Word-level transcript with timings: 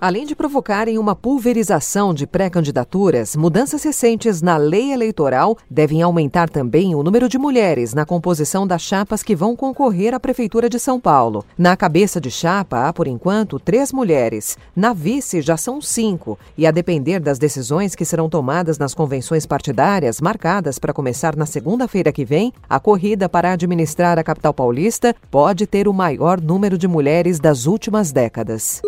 Além 0.00 0.24
de 0.24 0.34
provocarem 0.34 0.96
uma 0.96 1.14
pulverização 1.14 2.14
de 2.14 2.26
pré-candidaturas, 2.26 3.36
mudanças 3.36 3.82
recentes 3.82 4.40
na 4.40 4.56
lei 4.56 4.94
eleitoral 4.94 5.58
devem 5.68 6.00
aumentar 6.00 6.48
também 6.48 6.94
o 6.94 7.02
número 7.02 7.28
de 7.28 7.36
mulheres 7.36 7.92
na 7.92 8.06
composição 8.06 8.66
das 8.66 8.80
chapas 8.80 9.22
que 9.22 9.36
vão 9.36 9.54
concorrer 9.54 10.14
à 10.14 10.18
Prefeitura 10.18 10.70
de 10.70 10.78
São 10.78 10.98
Paulo. 10.98 11.44
Na 11.58 11.76
cabeça 11.76 12.18
de 12.18 12.30
chapa 12.30 12.88
há, 12.88 12.92
por 12.94 13.06
enquanto, 13.06 13.60
três 13.60 13.92
mulheres. 13.92 14.56
Na 14.74 14.94
vice 14.94 15.42
já 15.42 15.58
são 15.58 15.82
cinco. 15.82 16.38
E 16.56 16.66
a 16.66 16.70
depender 16.70 17.20
das 17.20 17.38
decisões 17.38 17.94
que 17.94 18.06
serão 18.06 18.30
tomadas 18.30 18.78
nas 18.78 18.94
convenções 18.94 19.44
partidárias, 19.44 20.18
marcadas 20.18 20.78
para 20.78 20.94
começar 20.94 21.36
na 21.36 21.44
segunda-feira 21.44 22.10
que 22.10 22.24
vem, 22.24 22.54
a 22.70 22.80
corrida 22.80 23.28
para 23.28 23.52
administrar 23.52 24.18
a 24.18 24.24
capital 24.24 24.54
paulista 24.54 25.14
pode 25.30 25.66
ter 25.66 25.86
o 25.86 25.92
maior 25.92 26.40
número 26.40 26.78
de 26.78 26.88
mulheres 26.88 27.38
das 27.38 27.66
últimas 27.66 28.10
décadas. 28.10 28.80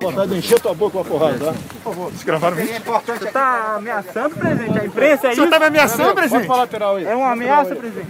Vontade 0.00 0.30
de 0.30 0.38
encher 0.38 0.60
tua 0.60 0.74
boca 0.74 0.92
com 0.92 1.00
a 1.00 1.04
porrada, 1.04 1.46
tá? 1.46 1.52
Por 1.52 1.92
favor, 1.92 2.10
vocês 2.10 2.22
gravaram 2.22 2.58
isso? 2.60 2.72
Você 3.06 3.26
tá 3.32 3.74
ameaçando, 3.76 4.36
presidente? 4.36 4.78
A 4.78 4.84
imprensa 4.84 5.26
é 5.28 5.32
isso? 5.32 5.42
Você 5.42 5.50
tá 5.50 5.58
me 5.58 5.66
ameaçando, 5.66 6.14
presidente? 6.14 6.30
Pode 6.30 6.46
pra 6.46 6.56
lateral 6.56 6.96
aí. 6.96 7.04
É 7.04 7.16
uma 7.16 7.32
ameaça, 7.32 7.74
presidente. 7.74 8.08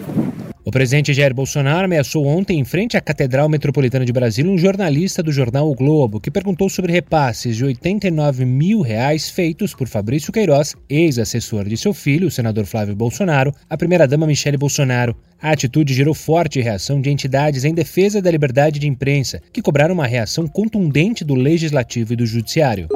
O 0.69 0.71
presidente 0.71 1.15
Jair 1.15 1.33
Bolsonaro 1.33 1.87
ameaçou 1.87 2.27
ontem, 2.27 2.61
em 2.61 2.65
frente 2.65 2.95
à 2.95 3.01
Catedral 3.01 3.49
Metropolitana 3.49 4.05
de 4.05 4.13
Brasília, 4.13 4.53
um 4.53 4.59
jornalista 4.59 5.23
do 5.23 5.33
jornal 5.33 5.71
O 5.71 5.75
Globo, 5.75 6.21
que 6.21 6.31
perguntou 6.31 6.69
sobre 6.69 6.93
repasses 6.93 7.57
de 7.57 7.65
89 7.65 8.45
mil 8.45 8.83
reais 8.83 9.31
feitos 9.31 9.75
por 9.75 9.89
Fabrício 9.89 10.31
Queiroz, 10.31 10.77
ex-assessor 10.87 11.65
de 11.65 11.79
seu 11.79 11.95
filho, 11.95 12.29
o 12.29 12.31
senador 12.31 12.67
Flávio 12.67 12.95
Bolsonaro, 12.95 13.55
a 13.67 13.79
primeira-dama 13.79 14.27
Michele 14.27 14.59
Bolsonaro. 14.59 15.17
A 15.41 15.53
atitude 15.53 15.95
gerou 15.95 16.13
forte 16.13 16.61
reação 16.61 17.01
de 17.01 17.09
entidades 17.09 17.65
em 17.65 17.73
defesa 17.73 18.21
da 18.21 18.31
liberdade 18.31 18.79
de 18.79 18.87
imprensa, 18.87 19.41
que 19.51 19.63
cobraram 19.63 19.95
uma 19.95 20.07
reação 20.07 20.47
contundente 20.47 21.25
do 21.25 21.35
Legislativo 21.35 22.13
e 22.13 22.17
do 22.17 22.27
Judiciário. 22.27 22.89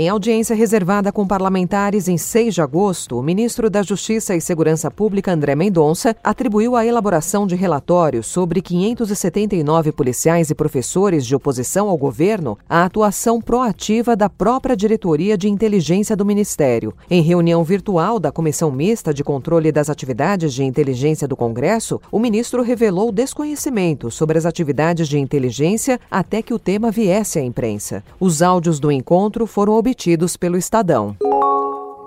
Em 0.00 0.08
audiência 0.08 0.54
reservada 0.54 1.10
com 1.10 1.26
parlamentares 1.26 2.06
em 2.06 2.16
6 2.16 2.54
de 2.54 2.62
agosto, 2.62 3.18
o 3.18 3.22
ministro 3.22 3.68
da 3.68 3.82
Justiça 3.82 4.36
e 4.36 4.40
Segurança 4.40 4.92
Pública, 4.92 5.32
André 5.32 5.56
Mendonça, 5.56 6.14
atribuiu 6.22 6.76
a 6.76 6.86
elaboração 6.86 7.48
de 7.48 7.56
relatórios 7.56 8.28
sobre 8.28 8.62
579 8.62 9.90
policiais 9.90 10.50
e 10.50 10.54
professores 10.54 11.26
de 11.26 11.34
oposição 11.34 11.88
ao 11.88 11.96
governo 11.96 12.56
à 12.68 12.84
atuação 12.84 13.40
proativa 13.40 14.14
da 14.14 14.30
própria 14.30 14.76
diretoria 14.76 15.36
de 15.36 15.48
inteligência 15.48 16.14
do 16.14 16.24
Ministério. 16.24 16.94
Em 17.10 17.20
reunião 17.20 17.64
virtual 17.64 18.20
da 18.20 18.30
Comissão 18.30 18.70
Mista 18.70 19.12
de 19.12 19.24
Controle 19.24 19.72
das 19.72 19.90
Atividades 19.90 20.54
de 20.54 20.62
Inteligência 20.62 21.26
do 21.26 21.34
Congresso, 21.34 22.00
o 22.12 22.20
ministro 22.20 22.62
revelou 22.62 23.10
desconhecimento 23.10 24.12
sobre 24.12 24.38
as 24.38 24.46
atividades 24.46 25.08
de 25.08 25.18
inteligência 25.18 25.98
até 26.08 26.40
que 26.40 26.54
o 26.54 26.58
tema 26.60 26.88
viesse 26.88 27.40
à 27.40 27.42
imprensa. 27.42 28.04
Os 28.20 28.42
áudios 28.42 28.78
do 28.78 28.92
encontro 28.92 29.44
foram 29.44 29.87
obtidos 29.88 30.36
pelo 30.36 30.58
Estadão. 30.58 31.16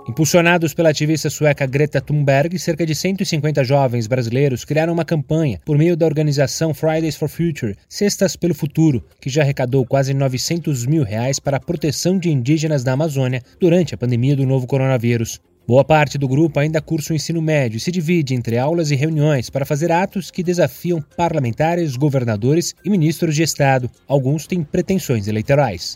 Impulsionados 0.08 0.74
pela 0.74 0.90
ativista 0.90 1.30
sueca 1.30 1.66
Greta 1.66 2.00
Thunberg, 2.00 2.58
cerca 2.60 2.86
de 2.86 2.94
150 2.94 3.64
jovens 3.64 4.08
brasileiros 4.08 4.64
criaram 4.64 4.94
uma 4.94 5.04
campanha 5.04 5.60
por 5.66 5.78
meio 5.78 5.98
da 5.98 6.06
organização 6.06 6.74
Fridays 6.74 7.16
for 7.16 7.28
Future, 7.28 7.76
Cestas 7.90 8.36
pelo 8.36 8.54
Futuro, 8.54 9.04
que 9.20 9.30
já 9.30 9.42
arrecadou 9.42 9.86
quase 9.86 10.14
900 10.14 10.86
mil 10.86 11.04
reais 11.04 11.40
para 11.40 11.58
a 11.58 11.60
proteção 11.60 12.20
de 12.20 12.30
indígenas 12.30 12.84
da 12.84 12.94
Amazônia 12.94 13.42
durante 13.60 13.96
a 13.96 13.98
pandemia 13.98 14.36
do 14.36 14.46
novo 14.46 14.68
coronavírus. 14.68 15.40
Boa 15.68 15.84
parte 15.84 16.18
do 16.18 16.28
grupo 16.28 16.60
ainda 16.60 16.82
cursa 16.82 17.14
o 17.14 17.16
ensino 17.16 17.42
médio 17.42 17.78
e 17.78 17.80
se 17.80 17.92
divide 17.92 18.36
entre 18.36 18.58
aulas 18.58 18.92
e 18.92 18.96
reuniões 18.96 19.50
para 19.50 19.66
fazer 19.66 19.92
atos 19.92 20.30
que 20.30 20.44
desafiam 20.44 21.02
parlamentares, 21.16 21.96
governadores 21.96 22.76
e 22.86 22.90
ministros 22.90 23.36
de 23.36 23.44
Estado. 23.44 23.90
Alguns 24.08 24.46
têm 24.46 24.64
pretensões 24.64 25.28
eleitorais. 25.28 25.96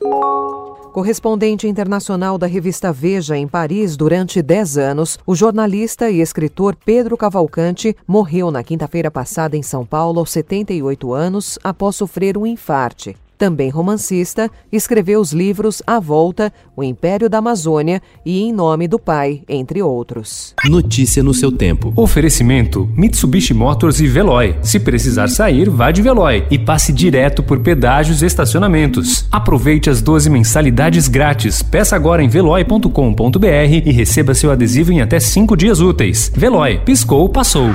Correspondente 0.95 1.67
internacional 1.67 2.37
da 2.37 2.47
revista 2.47 2.89
Veja 2.89 3.35
em 3.35 3.49
Paris 3.49 3.97
durante 3.97 4.41
10 4.41 4.77
anos, 4.77 5.19
o 5.27 5.35
jornalista 5.35 6.09
e 6.09 6.21
escritor 6.21 6.73
Pedro 6.85 7.17
Cavalcante 7.17 7.93
morreu 8.07 8.49
na 8.49 8.63
quinta-feira 8.63 9.11
passada 9.11 9.57
em 9.57 9.61
São 9.61 9.85
Paulo 9.85 10.21
aos 10.21 10.31
78 10.31 11.11
anos 11.11 11.59
após 11.61 11.97
sofrer 11.97 12.37
um 12.37 12.47
infarte 12.47 13.17
também 13.37 13.69
romancista, 13.69 14.49
escreveu 14.71 15.19
os 15.19 15.31
livros 15.31 15.81
A 15.85 15.99
Volta, 15.99 16.51
O 16.75 16.83
Império 16.83 17.29
da 17.29 17.39
Amazônia 17.39 18.01
e 18.25 18.41
Em 18.41 18.53
Nome 18.53 18.87
do 18.87 18.97
Pai, 18.97 19.41
entre 19.47 19.81
outros. 19.81 20.53
Notícia 20.65 21.21
no 21.21 21.33
seu 21.33 21.51
tempo. 21.51 21.93
Oferecimento: 21.95 22.89
Mitsubishi 22.95 23.53
Motors 23.53 23.99
e 23.99 24.07
Veloy. 24.07 24.55
Se 24.61 24.79
precisar 24.79 25.27
sair, 25.27 25.69
vá 25.69 25.91
de 25.91 26.01
Veloy 26.01 26.45
e 26.49 26.57
passe 26.57 26.91
direto 26.91 27.43
por 27.43 27.59
pedágios 27.59 28.21
e 28.21 28.25
estacionamentos. 28.25 29.27
Aproveite 29.31 29.89
as 29.89 30.01
12 30.01 30.29
mensalidades 30.29 31.07
grátis. 31.07 31.61
Peça 31.61 31.95
agora 31.95 32.23
em 32.23 32.27
veloy.com.br 32.27 33.47
e 33.85 33.91
receba 33.91 34.33
seu 34.33 34.51
adesivo 34.51 34.91
em 34.91 35.01
até 35.01 35.19
5 35.19 35.55
dias 35.55 35.79
úteis. 35.79 36.31
Veloy, 36.35 36.79
piscou, 36.79 37.27
passou. 37.29 37.73